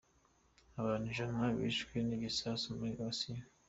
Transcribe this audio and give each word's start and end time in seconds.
Abantu 0.79 1.05
ijana 1.11 1.39
bishwe 1.57 1.95
n’igisasu 2.07 2.65
muri 2.77 2.93
asiya 3.09 3.43